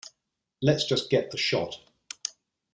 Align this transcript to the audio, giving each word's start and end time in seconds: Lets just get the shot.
Lets 0.63 0.85
just 0.85 1.11
get 1.11 1.29
the 1.29 1.37
shot. 1.37 1.77